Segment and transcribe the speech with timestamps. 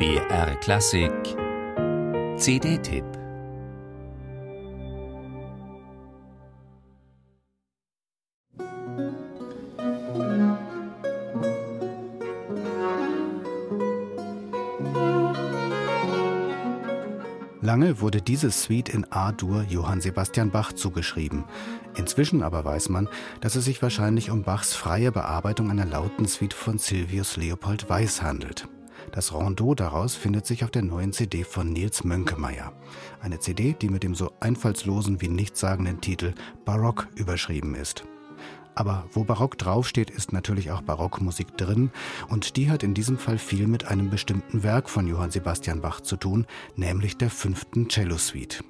[0.00, 1.12] BR Klassik
[2.38, 3.04] CD-Tipp
[17.60, 21.44] Lange wurde diese Suite in A-Dur Johann Sebastian Bach zugeschrieben.
[21.94, 23.06] Inzwischen aber weiß man,
[23.42, 28.22] dass es sich wahrscheinlich um Bachs freie Bearbeitung einer lauten Suite von Silvius Leopold Weiß
[28.22, 28.66] handelt.
[29.12, 32.72] Das Rondeau daraus findet sich auf der neuen CD von Nils Mönkemeyer.
[33.20, 36.32] Eine CD, die mit dem so einfallslosen wie nichtssagenden Titel
[36.64, 38.04] Barock überschrieben ist.
[38.76, 41.90] Aber wo Barock draufsteht, ist natürlich auch Barockmusik drin
[42.28, 46.00] und die hat in diesem Fall viel mit einem bestimmten Werk von Johann Sebastian Bach
[46.00, 46.46] zu tun,
[46.76, 48.62] nämlich der fünften Cello-Suite.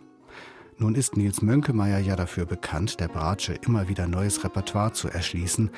[0.81, 5.71] Nun ist Nils Mönkemeyer ja dafür bekannt, der Bratsche immer wieder neues Repertoire zu erschließen.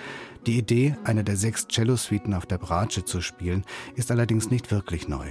[0.47, 3.65] Die Idee, eine der sechs Cello-Suiten auf der Bratsche zu spielen,
[3.97, 5.27] ist allerdings nicht wirklich neu.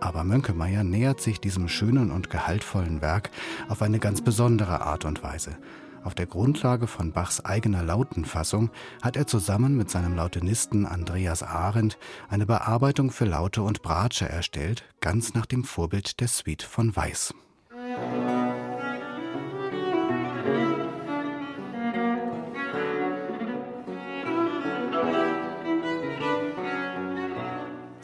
[0.00, 3.30] Aber Mönkemeyer nähert sich diesem schönen und gehaltvollen Werk
[3.70, 5.56] auf eine ganz besondere Art und Weise.
[6.04, 8.68] Auf der Grundlage von Bachs eigener Lautenfassung
[9.00, 11.96] hat er zusammen mit seinem Lautenisten Andreas Arendt
[12.28, 17.32] eine Bearbeitung für Laute und Bratsche erstellt, ganz nach dem Vorbild der Suite von Weiß.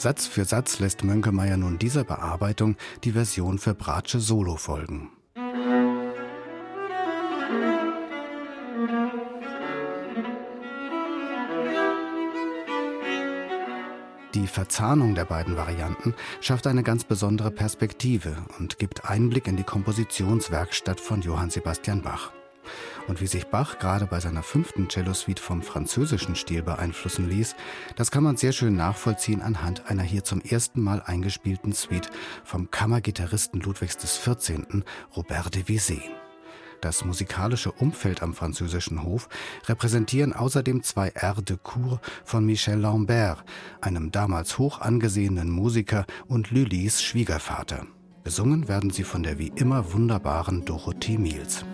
[0.03, 5.11] Satz für Satz lässt Mönkemeyer nun dieser Bearbeitung die Version für Bratsche Solo folgen.
[14.35, 19.63] Die Verzahnung der beiden Varianten schafft eine ganz besondere Perspektive und gibt Einblick in die
[19.63, 22.33] Kompositionswerkstatt von Johann Sebastian Bach.
[23.09, 27.57] Und wie sich Bach gerade bei seiner fünften Cello-Suite vom französischen Stil beeinflussen ließ,
[27.97, 32.11] das kann man sehr schön nachvollziehen anhand einer hier zum ersten Mal eingespielten Suite
[32.45, 34.85] vom Kammergitarristen Ludwigs XIV.
[35.17, 36.01] Robert de Visé.
[36.81, 39.29] Das musikalische Umfeld am französischen Hof
[39.67, 43.45] repräsentieren außerdem zwei R de Cour von Michel Lambert,
[43.81, 47.87] einem damals hoch angesehenen Musiker und Lülis Schwiegervater.
[48.25, 51.65] Besungen werden sie von der wie immer wunderbaren Dorothee Miels.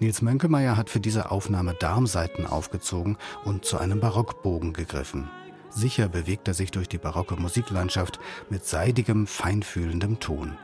[0.00, 5.30] Nils Mönkemeyer hat für diese Aufnahme Darmsaiten aufgezogen und zu einem Barockbogen gegriffen.
[5.68, 10.56] Sicher bewegt er sich durch die barocke Musiklandschaft mit seidigem, feinfühlendem Ton.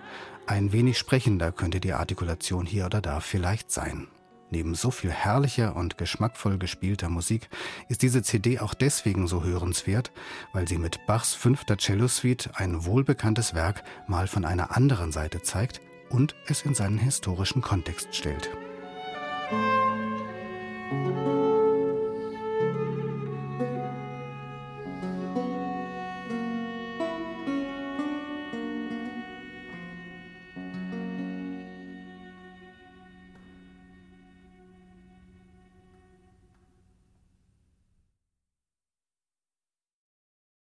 [0.46, 4.08] Ein wenig sprechender könnte die Artikulation hier oder da vielleicht sein.
[4.50, 7.48] Neben so viel herrlicher und geschmackvoll gespielter Musik
[7.88, 10.12] ist diese CD auch deswegen so hörenswert,
[10.52, 15.80] weil sie mit Bachs fünfter Cello-Suite ein wohlbekanntes Werk mal von einer anderen Seite zeigt
[16.10, 18.50] und es in seinen historischen Kontext stellt.
[20.92, 21.35] You.